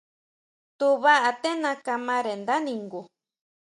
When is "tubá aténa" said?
0.79-1.71